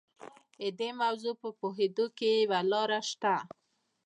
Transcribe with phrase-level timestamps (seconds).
[0.59, 3.35] د دې موضوع په پوهېدو کې یوه لاره شته.